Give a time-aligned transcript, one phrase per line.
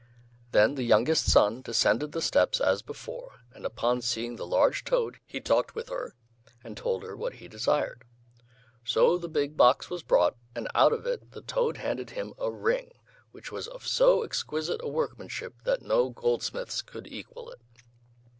[0.51, 5.19] Then the youngest son descended the steps as before, and upon seeing the large toad
[5.27, 6.15] he talked with her,
[6.63, 8.01] and told her what he desired.
[8.83, 12.49] So the big box was brought, and out of it the toad handed him a
[12.49, 12.93] ring
[13.31, 17.61] which was of so exquisite a workmanship that no goldsmith's could equal it.